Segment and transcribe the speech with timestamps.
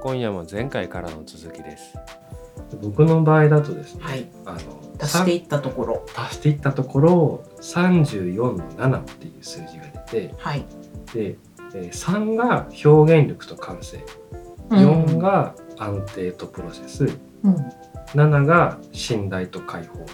[0.00, 1.98] 今夜も前回からの続きです。
[2.82, 4.28] 僕の場合だとですね、はい。
[4.44, 4.58] あの
[5.00, 6.06] 足していったところ。
[6.16, 10.64] 足していったところ34の7っていう数字が出てはい、
[11.12, 11.36] で、
[11.74, 14.04] えー3が表現力と感性。
[14.70, 17.06] 4が安定とプロセス。
[17.42, 17.56] うん、
[18.14, 20.04] 7が信頼と解放。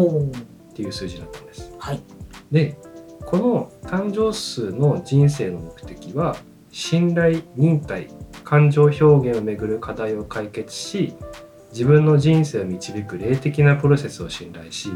[0.00, 1.72] っていう数字だったんです。
[1.78, 2.02] はい。
[2.50, 2.76] で
[3.24, 6.36] この誕生数の人生の目的は
[6.70, 8.08] 信頼忍耐
[8.44, 11.14] 感情表現をめぐる課題を解決し
[11.70, 14.90] 自分の人生を導く霊的なプロセスを信頼し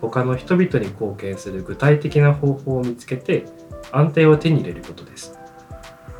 [0.00, 3.44] 他の人々に貢献する具体的な方法を見つけて
[3.92, 5.38] 安定を手に入れることです。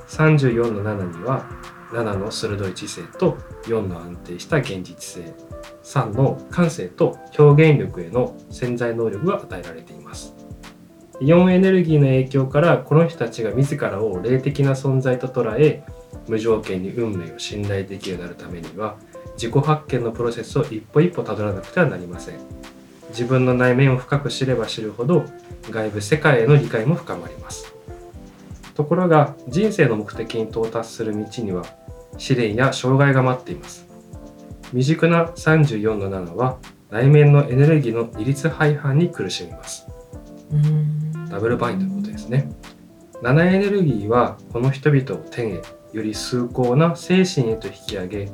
[0.08, 1.44] 34の7には
[1.90, 5.34] 7の鋭い知性と4の安定した現実性。
[5.82, 10.34] 3の感性と表現力への潜在能力が与えられています。
[11.20, 15.84] 4エネルギーの影響からこの人たちが自らを霊的な存在と捉え
[16.28, 18.96] 無条件に運命を信頼できるようになるためには
[19.34, 22.38] 自己発見のプロセスを一歩一歩たどらなくてはなりません。
[23.10, 25.24] 自分の内面を深く知れば知るほど
[25.70, 27.74] 外部世界への理解も深まります。
[28.74, 31.64] ところが人生の目的に到達する道には
[32.18, 33.86] 試練や障害が待っています。
[34.70, 36.58] 未熟な34の7は
[36.90, 39.86] 内面のエネルギーの二律背反に苦しみます。
[40.52, 41.28] うん。
[41.28, 42.50] ダブルバインドのことですね。
[43.22, 45.62] 7エネルギーはこの人々を天へ
[45.94, 48.28] より崇高な精神へと引き上げ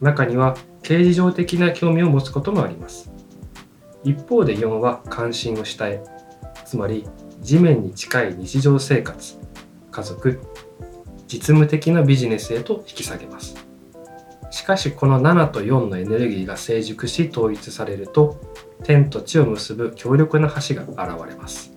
[0.00, 3.10] 中には形而上的な興味を持つこともあります。
[4.04, 6.00] 一方で4は関心を下へ
[6.64, 7.04] つまり
[7.40, 9.36] 地面に近い日常生活
[9.90, 10.40] 家族
[11.26, 13.56] 実務的なビジネスへと引き下げます。
[14.52, 18.40] しかしこの7と4のエネルギーが成熟し統一されると
[18.84, 21.72] 天と地を結ぶ強力な橋が現れます。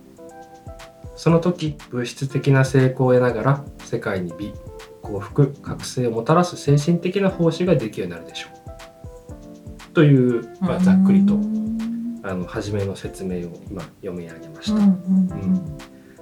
[1.16, 4.54] その時物質的な成功を得ながら世界に美
[5.02, 9.92] 幸福覚醒をもたらす精神的な奉仕ができるようになるでしょう。
[9.92, 14.74] という、まあ、ざっくりとうんあの初めの説明を今読み上げました。
[14.74, 15.78] うんうん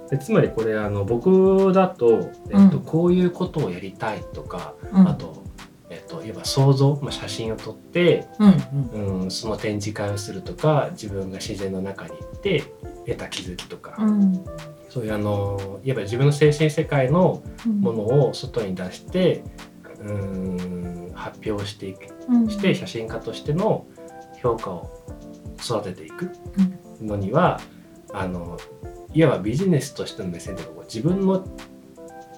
[0.09, 2.83] でつまりこれあの僕だと,、えっとうん。
[2.83, 5.07] こういうことをやりたいとか、うん。
[5.07, 5.43] あと、
[5.91, 9.21] えっと、いわば想像、まあ、写真を撮って、うんうん。
[9.23, 12.63] うん、その展示会をするとか自分が自然の中に行って
[13.05, 14.43] 得た気づきとか、うん
[14.89, 19.43] そういうあのいわば自分の精神世界のものを外に出して、
[20.01, 22.49] うん、発表していくうん。
[22.49, 23.85] して写真家としての
[24.41, 24.89] 評価を
[25.59, 26.31] 育てていく
[27.01, 27.59] のには、
[28.13, 28.57] あの
[29.13, 31.45] いわばビジネスとしての目線でこう自分の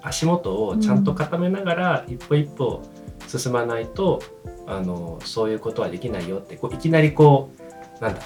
[0.02, 2.82] 足元をちゃんと固めながら一歩一歩
[3.28, 4.22] 進まないと、
[4.68, 7.52] あのそういうことはできないよってこういきなりこ
[8.00, 8.22] うなんだ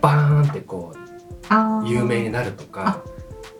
[0.00, 3.02] バーンってこう有名になるとか、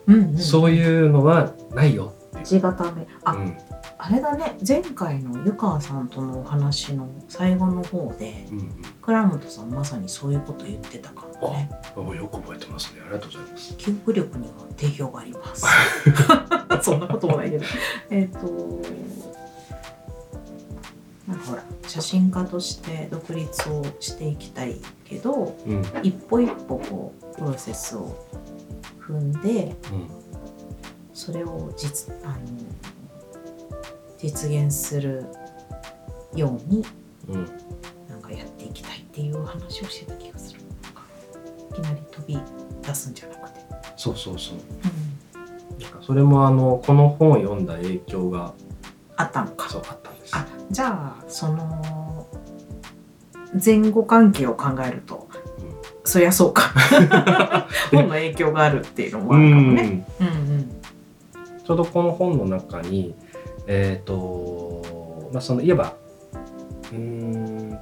[0.06, 2.12] うんうんそういうのはないよ。
[2.42, 3.06] 地固め。
[3.24, 3.56] あ、うん。
[3.96, 4.58] あれだね。
[4.66, 8.70] 前回の湯川さんとのお話の最後の方でうん
[9.00, 11.70] 倉本さんまさにそういうこと言ってたかもね。
[12.16, 13.00] よく覚えてますね。
[13.02, 13.76] ありがとうございます。
[13.76, 15.64] 記憶力には定評があります。
[16.82, 17.64] そんなこともないけど。
[18.10, 18.38] えっと
[21.26, 25.84] なんかほら写真家として独立をしていきたいけどうんうん。
[26.02, 28.14] 一歩一歩こうプロセスを
[29.06, 29.74] 踏んで
[31.12, 32.36] それを実あの
[34.18, 35.24] 実現する
[36.34, 36.84] ように
[37.28, 37.46] うん。
[38.08, 40.60] なんかやっていきたいっていう話をしてた気がする。
[41.70, 42.38] いきなり飛び
[42.82, 43.60] 出すんじゃなくて、
[43.96, 45.80] そうそうそう。
[45.80, 48.54] なんかそれもあのこの本を読んだ影響が
[49.16, 49.68] あったのか。
[49.68, 50.36] そうあったんです。
[50.36, 52.26] あじゃあその
[53.64, 55.23] 前後関係を考えると
[56.14, 56.72] そりゃそうか。
[57.90, 60.06] 本の影響があるっていうのもうあるかもん、ね。
[60.20, 60.26] うん。
[60.26, 60.70] うん
[61.64, 63.16] ちょうどこの本の中に
[63.66, 65.94] えっ、とまあそのいわば
[66.92, 67.78] うーん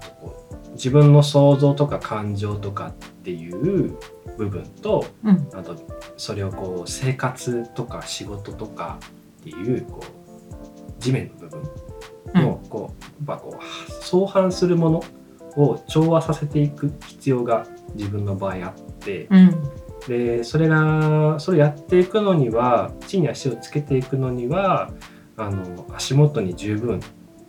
[0.72, 3.98] 自分の想像とか感情とかっていう
[4.38, 5.48] 部分とうん。
[5.52, 5.76] あと
[6.16, 8.98] それをこう生活とか仕事とか
[9.40, 11.62] っていうこう地面の部分
[12.42, 15.04] のこうやっぱこう相反するもの
[15.56, 19.62] を調和させていく必要が自分の場合あってうん。
[20.08, 24.90] でそれがそれやっていくのには地に足をつけていくのには
[25.36, 27.00] あの足元に十分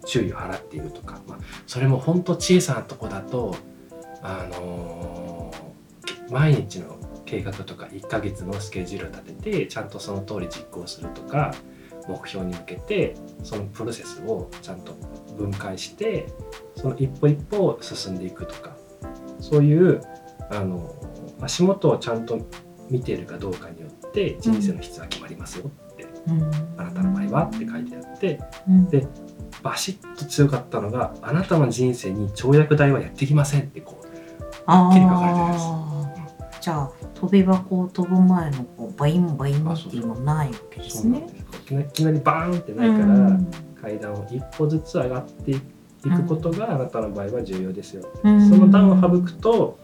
[0.05, 3.55] 注意を払っているとか、まあ、それも本当小さなとこだと
[4.21, 5.51] あの
[6.29, 11.53] 毎日の計画とか1ヶ月のスケジュールを立ててちゃんとその通り実行するとか
[12.07, 14.95] 目標に向けてそのプロセスをちゃんと
[15.37, 16.27] 分解して
[16.75, 18.75] その一歩一歩進んでいくとか
[19.39, 20.01] そういう
[20.49, 20.93] あの
[21.41, 22.39] 足元をちゃんと
[22.89, 26.43] 見ているかどうかによって人生の質は決まりますよって、うん。
[26.77, 28.89] あなたの場合はって書いてあってうん。
[28.89, 29.07] で
[29.61, 34.07] バシッと強かったのがあなたの人生に跳躍台はやってきませんってこう
[34.65, 35.63] はっきり書かれてるんです。
[35.65, 41.27] あじゃあ跳び箱を跳ぶ前のこうバインバインっていうのないわけですね。
[41.69, 43.51] いきなりバーンってないから、うん
[43.83, 45.59] 階段を一歩ずつ上がってい
[46.09, 48.49] くことがあなたの場合は重要ですよ、うん。
[48.49, 49.77] その段を省くと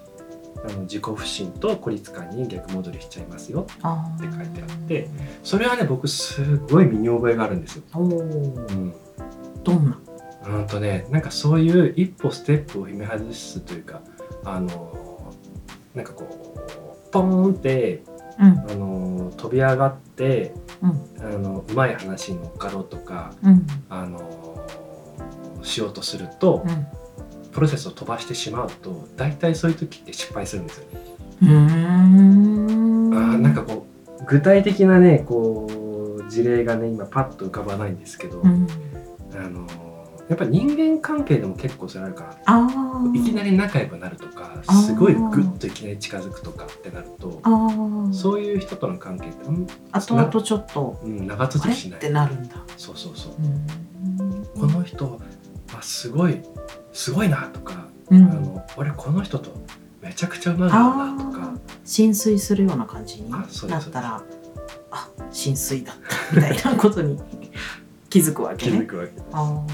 [0.66, 3.68] あの自己不信と孤立感に逆戻りしちゃいますよ。
[3.82, 5.10] あって書いてあって
[5.44, 7.84] それはね僕すごい身に覚えがあるんですよ。
[7.96, 8.94] うん。
[9.64, 10.00] どんな？
[10.48, 14.02] うんとねなんかそういう一歩ステップを踏み外すというか
[14.44, 15.34] あの
[15.94, 16.24] なんかこ
[16.56, 18.04] うポーンって
[18.40, 18.48] うん。
[18.48, 21.26] あの飛び上がってうん。
[21.26, 23.68] あのうまい話に乗っかろうとかうん。
[23.90, 24.20] あの
[25.62, 26.88] しようとするとうん。
[27.52, 30.86] プロセスを飛ばしてしまうと大体そういう時って失敗するんですよ。
[31.42, 33.14] うーん。
[33.14, 33.86] あーなんかこ
[34.20, 38.68] う具体的なねこう事例がね今パッと浮かばないんですけど、うん
[40.30, 42.68] やっぱり人間関係でも結構それあるかなあ
[43.04, 47.50] あいきなり仲良くなるとかすごいグッといきなり近づくとかってなるとあ
[48.10, 52.00] あそういう人との関係って、うん後々ちょっとうん、長続きしない。
[52.00, 52.56] てなるんだ。
[52.78, 53.34] そうそうそう。
[53.40, 54.46] うん。
[54.46, 55.20] この人
[55.74, 56.42] はすごい
[56.94, 58.24] すごいなとか、うん。
[58.24, 59.52] あの俺この人と
[60.02, 61.54] めちゃくちゃうまくなとか。
[61.84, 64.22] 浸水するような感じになったら
[64.92, 65.96] あ浸水だっ
[66.30, 67.20] たみたいなことに
[68.10, 68.78] 気づくわけね。
[68.78, 69.26] 気づくわけです。
[69.32, 69.66] あ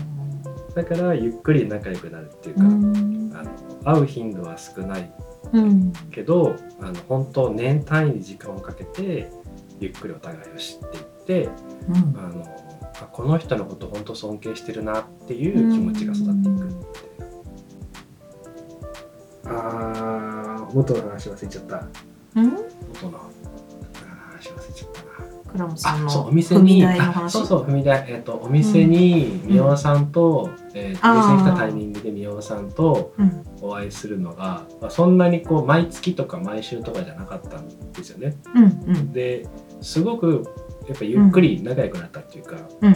[0.75, 3.33] だからゆっくり仲良くなるっていうーか、うん。
[3.35, 5.11] あの会う頻度は少ない
[5.53, 5.93] うん。
[6.11, 9.31] けどあの本当年単位に時間をかけて
[9.79, 11.03] ゆっくりお互いを知っていっ
[11.45, 11.49] て
[11.87, 11.95] うん。
[12.19, 12.45] あの
[13.01, 17.05] あこの人のこと本当尊敬してるなっていう気持ちが育っていくって
[19.45, 21.85] あー元の話忘れちゃった。
[22.35, 22.51] うん？
[22.51, 23.19] 元の
[25.55, 26.83] ったなクラムさんのあそうお店に
[27.29, 28.05] そうそう踏み台。
[28.07, 29.47] えっ、とお店にうん。
[29.47, 33.45] 宮尾さんと、えーとあーお店に来たタイミングで宮尾さんとうん。
[33.61, 38.35] お会いするのが、まあ、そんなにこう毎月とか毎週とかじゃなかったんですよね。
[38.53, 39.11] うんうん。
[39.11, 39.47] で
[39.81, 40.45] すごく
[40.87, 42.95] やっぱゆっくり仲良くなったっていうか、うんう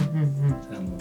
[0.70, 0.98] あの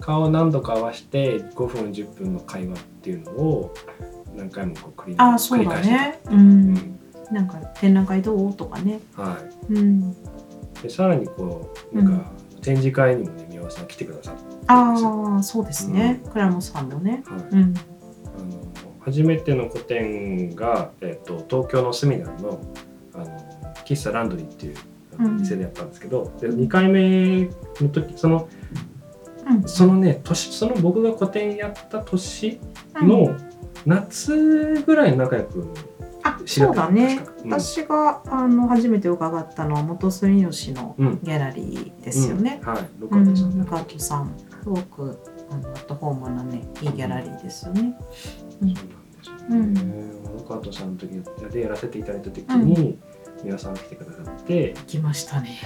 [0.00, 3.74] 顔を何度か合わせて5分10分の会話っていうのを
[4.36, 5.80] 何回もこう繰り返してた。
[5.80, 6.38] っていう。
[6.38, 6.98] うんん
[7.30, 8.54] なんか展覧会どう？
[8.54, 9.00] とかね。
[9.16, 9.38] は
[9.68, 10.14] うん。
[10.78, 12.30] い、でさらにこうなんか
[12.62, 16.20] 展示会にもね宮尾さん来てくださってああそうですね。
[16.32, 17.22] クラムさんもね。
[17.26, 17.40] はい。
[17.52, 17.74] うん。
[18.34, 22.60] あの初めての個展が、えっと東京のスミナルの
[23.14, 23.26] あの
[23.84, 24.76] 喫茶ランドリーっていう
[25.38, 27.44] 店でやったんですけど、で2回目
[27.80, 28.48] の時その
[29.48, 29.68] うん。
[29.68, 32.60] そのね年その僕が個展やった年
[33.00, 33.08] うん。
[33.08, 33.36] の
[33.84, 35.72] 夏ぐらいに仲良く
[36.44, 37.20] そうだね。
[37.44, 37.52] うん。
[37.52, 41.20] 私があの初めて伺ったのは元住吉のうん。
[41.22, 42.60] ギャラリーですよね。
[42.62, 42.68] うん。
[42.68, 42.82] はい。
[42.98, 45.18] ロうん、カトさん、ルカートさんすごく
[45.50, 47.96] あのアットホームなねいいギャラリーですよね。
[48.62, 48.74] うん。
[48.74, 48.82] そ
[49.48, 50.04] うなんですよね、
[50.36, 51.10] ロカトさんの時
[51.52, 52.98] でやらせていただいた時に、
[53.44, 54.74] 皆さん来てくださって。
[54.86, 55.58] 来ましたね。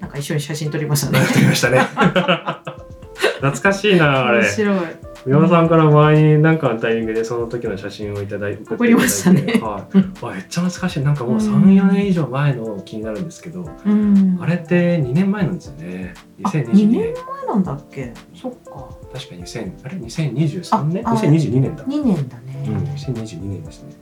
[0.00, 1.20] なんか一緒に写真撮りましたね。
[1.32, 1.80] 撮りましたね。
[3.40, 4.40] 懐かしいなあれ。
[4.40, 5.05] 面白い。
[5.26, 9.60] 宮尾さんから前に何かのタイミングでその時の写真をいただいて送りましたね。
[9.60, 11.00] はい、あめっちゃ懐かしい。
[11.02, 14.38] なんかもううん34年以上前の気になるんですけど、うん。
[14.40, 16.14] あれって2年前なんですよね。
[16.44, 18.14] あ2022 2年年前なんだっけ？
[18.34, 18.88] そっか。
[19.12, 21.08] 確か2000あれ？2023年？
[21.08, 22.94] ああ2022年だ、2年だうん、ね。
[22.96, 23.94] 2022年ですね。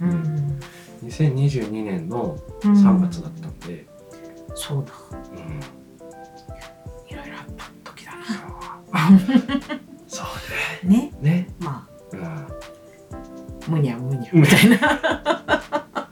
[0.00, 0.58] うん。
[1.04, 2.72] 2022年のうん。
[2.72, 3.86] 3月だったんで、
[4.54, 4.92] そうだ。
[5.10, 7.14] うん。
[7.14, 9.81] いろいろあった時だな。
[14.40, 14.78] みたいな。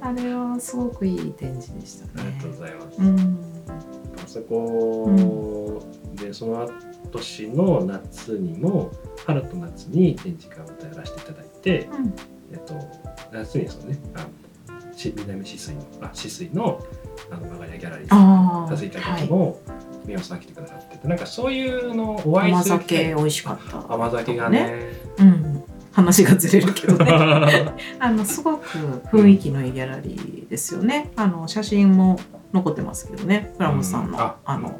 [0.00, 2.52] あれはすごくいい展示でしたねありがとう。
[2.52, 3.38] ございますうん。
[4.16, 5.82] あそこ
[6.14, 6.70] でその
[7.12, 8.90] 年の夏にも
[9.26, 12.14] 春と夏に展示会をやらせていただいて、うん。
[12.52, 12.74] えっと、
[13.32, 14.26] 夏にそのねあ
[14.96, 16.80] し南止水のあ止水の
[17.30, 19.22] あのマガリアギャラリーさせていただいたはい。
[19.22, 19.60] 時も
[20.06, 23.92] 宮尾さん来てくださっててなんかそういうのをお会い甘する機会酒美味しかった。
[23.92, 24.48] 甘酒が。
[24.48, 25.57] ねうん。
[25.98, 27.74] 話がずれるけどね。
[27.98, 28.68] あのすごく
[29.10, 31.10] 雰囲気のいいギャラリーですよね。
[31.16, 32.20] あの写真も
[32.52, 33.52] 残ってますけどね。
[33.56, 34.78] プラムさんの、うんああの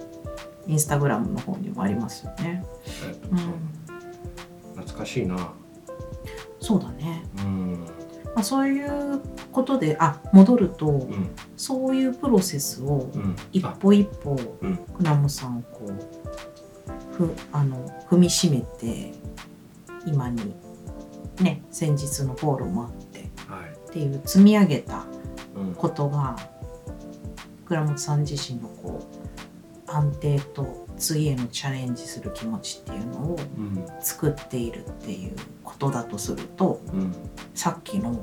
[0.68, 2.62] インスタグラムの方にもありますよね。
[3.08, 3.38] えっとうん
[4.76, 5.37] 懐かしいな
[6.60, 7.25] そうだね。
[7.38, 7.87] うん
[8.34, 9.20] まあ、そういう
[9.50, 13.10] ことであ戻ると、うんそういうプロセスを
[13.52, 17.76] 一歩一歩うんクラムさんをこうふあの
[18.08, 19.12] 踏みしめて
[20.06, 20.54] 今に
[21.40, 23.21] ね先日のフォールもあって。
[23.47, 23.71] はい。
[23.88, 25.04] っていう積み上げた
[25.57, 25.75] うん。
[25.75, 26.37] ことが
[27.66, 29.00] 倉本さん自身のこ
[29.87, 33.85] う安定と次へのチャレンジする気持ちっていうのをうん。
[34.00, 37.14] 作っているっていうことだとするとうん。
[37.54, 38.23] さっきの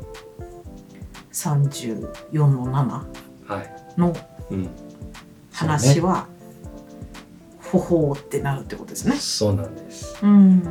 [1.31, 2.01] 34
[2.47, 3.05] の7
[3.47, 3.99] はい。
[3.99, 4.13] の
[4.51, 4.69] うん。
[5.51, 6.27] 話は、
[7.71, 9.15] ほほーってなるってことですね。
[9.15, 10.17] そうなんです。
[10.21, 10.61] うん。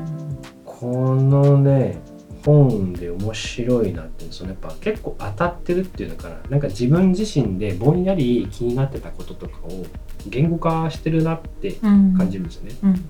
[0.64, 2.00] このね
[2.44, 6.36] 本で面白いなってそのやっぱ結構当たってるっていうのかな。
[6.50, 9.84] なんか自分自身でぼんやり気になってたこととかを
[10.26, 12.76] 言語化してるなってうん感じるんですよね。
[12.82, 13.08] うん。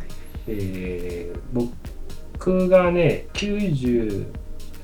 [0.48, 1.38] えー
[2.34, 4.26] 僕がね90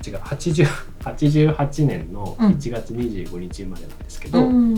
[0.07, 0.67] 違う80
[1.01, 2.53] 88 年のうん。
[2.53, 4.75] 1月25日生まれなんですけど、うん。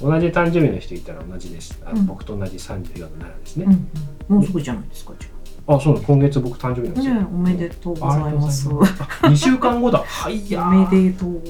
[0.00, 1.80] 同じ誕生日の人いたら同じです。
[1.92, 2.06] うん。
[2.06, 3.88] 僕と同じ34の7ですね、うん。
[4.28, 4.36] うん。
[4.36, 5.39] もうすぐじゃないですかじあ
[5.80, 8.68] そう今月僕誕生日なんですよ、おめでとうございます。
[8.68, 11.40] ありがとうございますあ2週間後だはいやおーめでとう。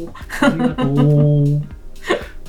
[0.43, 1.63] ありがとう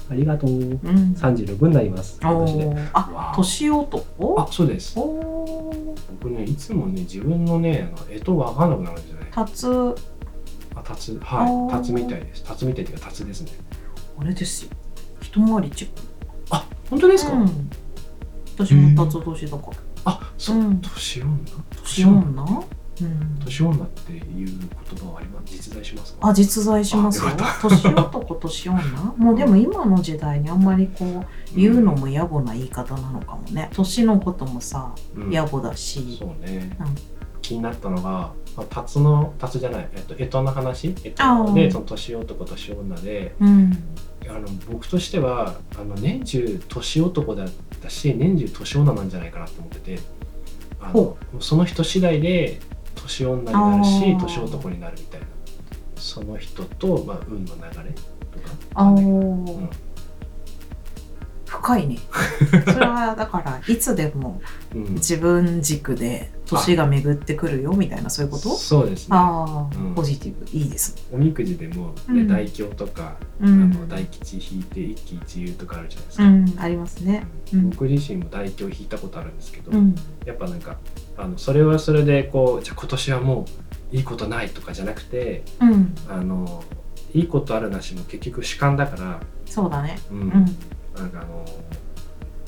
[0.09, 0.77] ありがとううん。
[1.17, 4.35] 36になります今お年でーあ年男？
[4.41, 9.95] あそうです僕ねいつもね自分のねあの干支わかんなくなるんですよねたつ、
[10.75, 12.43] あ、タツ、あはい、ータツみたいです。
[12.43, 13.51] タツみたいっていうか、タツですね。
[14.19, 14.71] あれですよ。
[15.21, 15.87] 一回り違う。
[16.49, 17.31] あ、本当ですか？
[17.33, 17.69] うん。
[18.57, 19.77] 私もたつ年だから。
[20.05, 20.81] あ、そうう、ん。
[20.81, 21.29] 年女。
[21.83, 22.65] 年女
[23.01, 23.39] うん。
[23.45, 25.53] 年女っていう言葉はあります。
[25.53, 26.27] 実在しますか？
[26.29, 27.31] あ、実在しますよ。
[27.61, 28.81] 年男、年女？
[29.17, 31.25] もうでも今の時代にあんまりこう、
[31.59, 33.69] 言うのも野暮な言い方なのかもね。
[33.73, 36.17] 年のこともさ、うん、野暮だし。
[36.19, 36.95] そうね、うん
[37.41, 40.93] 気になったのが、まあ、タツの、タツじゃない、えっと、干支の話？
[41.15, 43.35] 干支で、その年男、年女で。
[43.39, 43.71] うん。
[44.27, 47.49] あの、僕としては、あの、年中年男だっ
[47.81, 49.99] たし、年中年女なんじゃないかなと思ってて。
[50.79, 52.59] あのほ、その人次第で、
[52.95, 55.27] 年女になるし年男になるみたいな。
[55.95, 58.55] その人と、まあ、運の流れとか。
[58.75, 58.95] あう
[61.51, 61.97] 深いね。
[62.71, 64.41] それはだから、いつでも
[64.73, 68.55] うん自分軸で年が巡ってくるよみたいなそういうこと？
[68.55, 69.17] そうですね。
[69.17, 71.01] ああ、うんポジティブいいですね。
[71.11, 76.23] おみくじでも、ねうん大凶とか、うあのん、大吉引いて一喜一憂とかあるじゃないですか。
[76.23, 77.25] うん、ありますね。
[77.53, 79.93] うん僕自身も大凶引いたことあるんですけど、うん、
[80.25, 80.77] やっぱなんか
[81.17, 83.45] あのそれはそれでこうじゃあ今年はも
[83.91, 86.63] ういいことないとかじゃなくてうん、あの
[87.13, 89.99] いいことあるなしも結局主観だから、そうだね。
[90.09, 90.55] うんうん、
[90.95, 91.45] なんかあの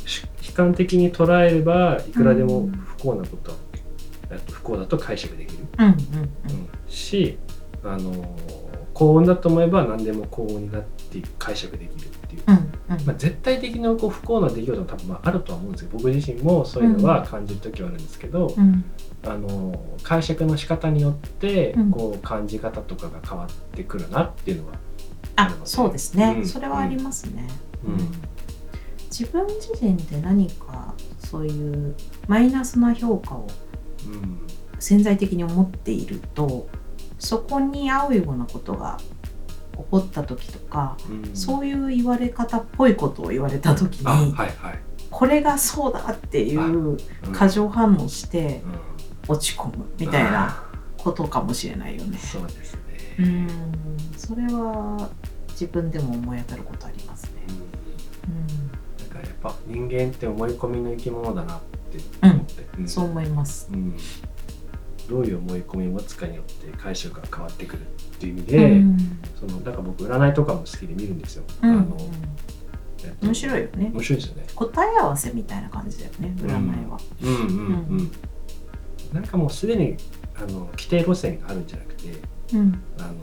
[0.05, 3.57] し悲観的に捉えればいくらでも不幸なことは、
[4.31, 5.65] えっと不幸だと解釈できる。
[5.79, 5.97] うん、うん、うん。
[6.87, 7.37] し
[7.83, 8.11] あの
[8.93, 18.85] 幸運だと思えば何でも幸運になって解釈できるっていう、うん、うん、まあ、絶対的なこう不幸な出来事も多分まああるとは思うんですけど僕自身もそういうのは感じる時はあるんですけど、うん、
[19.25, 21.91] あの解釈の仕方によってうん。
[21.91, 24.73] こう感じ方とかが変わってくるなっていうのは、
[25.35, 26.45] あ、そうですね、うん。
[26.45, 27.47] それはありますね。
[27.85, 28.32] うん
[29.17, 31.95] 自分自身で何かそういう
[32.27, 33.47] マイナスな評価を
[34.07, 34.39] うん。
[34.79, 36.67] 潜在的に思っていると
[37.19, 38.97] そこに合うようなことが
[39.71, 41.35] 起こった時とか、うん。
[41.35, 44.53] そういう言われ方っぽいことを言われた時あはいにはい、
[45.11, 46.97] これがそうだっていううん。
[47.31, 48.63] 過剰反応して
[49.27, 49.35] うん。
[49.35, 50.63] 落ち込むみたいなあ
[50.97, 52.17] ことかもしれないよね。
[52.17, 52.19] ー。
[52.19, 52.79] そうですね、
[53.19, 53.47] うん。
[54.17, 55.09] それは
[55.49, 57.31] 自分でも思い当たることあります
[59.43, 61.59] ぱ人間って思い込みの生き物だなっ
[61.91, 63.69] て思って、うん、そう思います。
[63.71, 63.95] うん
[65.09, 67.85] どういう思い込みを持つかによって解釈が変わってくるっ
[68.19, 68.97] ていう意味で、うん
[69.37, 71.43] そのなんか僕占いとかも好きで見るんですよ。
[71.61, 71.97] うんあの
[73.03, 73.91] えっと面白いよね。
[73.93, 74.45] 面白いですよね。
[74.55, 76.97] 答え合わせみたいな感じだよね占いは。
[77.21, 78.11] うんうんうん。
[79.11, 79.97] なんかもうすでに
[80.35, 82.09] あの規定路線があるんじゃなくて、
[82.53, 83.13] うんあの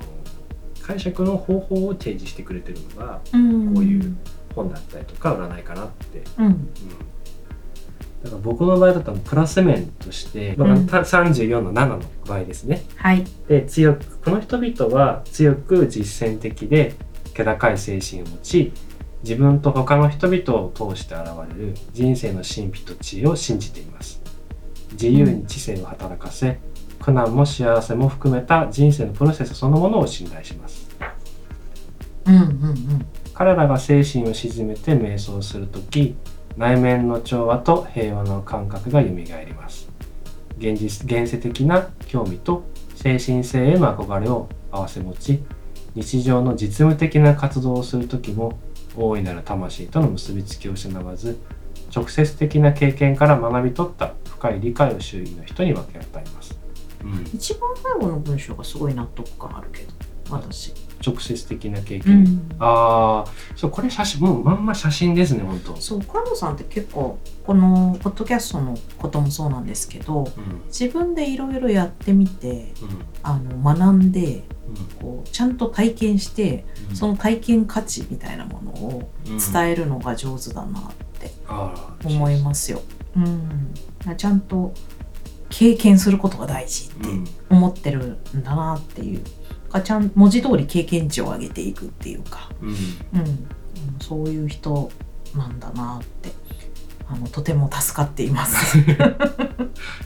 [0.82, 4.16] 解釈の方法を提示してくれてるのがうんこういう
[4.54, 6.22] 本だったりとか占いかなって。
[6.38, 6.68] うんうん
[8.22, 12.82] だから僕の場合だとプラス面として、まあうんた34の7の場合ですね。
[12.96, 13.24] はい。
[13.48, 16.96] で強くこの人々は強く実践的で
[17.32, 18.72] 気高い精神を持ち
[19.22, 21.24] 自分と他の人々を通して現
[21.56, 24.22] れる人生の神秘と知恵を信じています
[24.92, 26.58] 自由に知性を働かせ
[27.00, 30.88] 苦難も幸せも含めた人生のプロセスそのものを信頼します
[32.26, 33.06] うんうんうん。
[33.40, 36.14] 彼らが精神を鎮めて瞑想するとき
[36.58, 39.88] 内面の調和と平和の感覚が蘇ります。
[40.58, 42.64] 現実現世的な興味と
[42.96, 45.42] 精神性への憧れを併せ持ち
[45.94, 48.58] 日常の実務的な活動をする時も
[48.94, 51.38] 大いなる魂との結びつきを失わず
[51.96, 56.58] 直接的な経験から学び取った深い理解を周囲の人に分け与えます、
[57.02, 57.24] うん。
[57.32, 60.09] 一番最後の文章がすごい納得感あるけど。
[60.30, 60.72] 私。
[61.02, 62.50] 直接的な経う験、ん。
[62.58, 65.76] ああそうこれ写真もうまんま写真ですね本当。
[65.76, 70.60] そう河野さんって結構このポッドキャストのこともそうなんですけどうん。
[70.66, 72.88] 自分でいろいろやってみてうん。
[73.22, 74.44] あの学んで
[74.98, 76.94] うこうちゃんと体験してん。
[76.94, 80.82] その体験価値みたいなものを伝えるのが上手だなっ
[81.18, 81.32] て
[82.04, 82.82] 思いますよ。
[83.16, 83.74] うん、
[84.18, 84.72] ちゃんと
[85.48, 87.24] 経験することが大事ってうん。
[87.48, 89.22] 思ってるんだなっていう
[89.70, 92.68] かちゃん文字通り経験値を上げていくっていうか、うん。
[92.68, 92.74] うん。
[92.74, 92.76] う
[93.22, 93.48] ん
[94.00, 94.90] そういう人
[95.36, 96.30] なんだなって。
[97.12, 98.76] あのとても助かっています。
[98.86, 98.94] で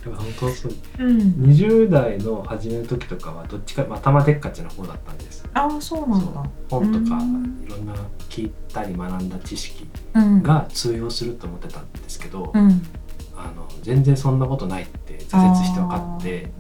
[0.07, 0.73] も本当そう。
[1.01, 5.47] うん、20代の初めの時とかはどっちか、まあ、玉でっかちな方だったんです。
[5.53, 6.43] ああそうなんだ。
[6.71, 7.63] 本とかうん。
[7.63, 7.95] いろんな
[8.31, 12.83] 聞いたり学んだ知識うん、が通用すると思ってたんですけど、うん、
[13.37, 16.51] あの全然そんなことないって挫折して分かって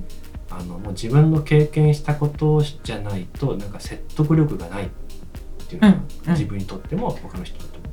[0.59, 4.89] あのもう自分の経験したことじゃないとなんか説得力がないっ
[5.69, 7.85] ていうのが、うんうん自分にとっても他の人にとっても。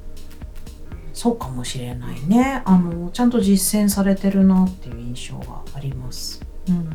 [1.13, 2.61] そうかもしれないね。
[2.65, 6.41] あのちゃんと実践されてるなっていう印象があります。
[6.69, 6.89] うん、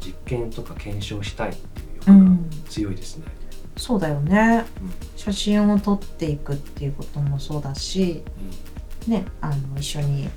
[0.00, 3.26] 実験とか検証したいっていうう欲がん、強いですね。
[3.76, 4.64] そうだよね。
[4.82, 8.22] うん写真を撮っていくっていうこともそうだし、
[9.08, 10.28] ね、あの一緒に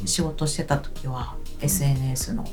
[0.00, 2.44] うん仕事してた時は SNS の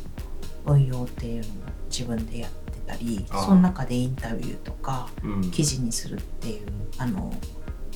[0.68, 1.54] 運用っていうのも
[1.90, 5.52] 自分でやってたり、その中でインタビューとかうん。
[5.52, 7.34] 記事にするっていうあの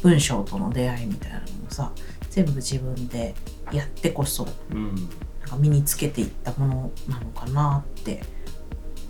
[0.01, 1.91] 文章との出会いみたいなのもさ
[2.29, 3.35] 全部自分で
[3.71, 4.95] やってこそうん。
[4.95, 8.21] なんか身につけていったものなのかなって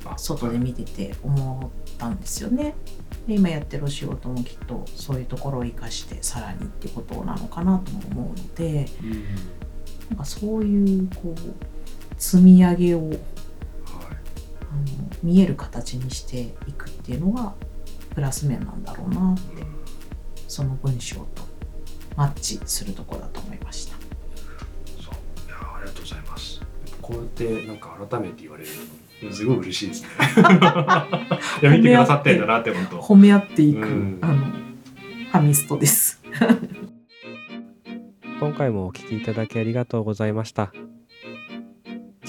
[0.06, 2.74] あ外で見てて思ったんですよね。
[3.28, 9.12] で今やってるお仕事もきっとそういうところを生かしてさらにってことなのかなとも思うのでうん。
[10.10, 11.56] なんかそういうこう
[12.18, 13.12] 積み上げを
[14.72, 14.92] あのはい
[15.24, 17.54] 見える形にしていくっていうのが
[18.16, 19.68] プラス面なんだろうなってうん
[20.48, 21.26] その文章と
[22.18, 23.96] マッチするところだと思いました。
[25.02, 25.14] そう
[25.48, 26.62] いやありがとうございます。
[27.02, 28.70] こうやってなんか改めて言われる
[29.24, 30.10] のすごい嬉しいですね。
[31.62, 33.00] いや見てくださってんだなって本当。
[33.00, 34.36] 褒め合っていく、うんあの
[35.32, 36.22] ファミストです。
[38.42, 40.74] 今回もお聞きいただきありがとうございました。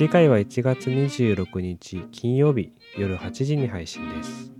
[0.03, 4.52] 次回は1月26日金曜日夜8時に配信です。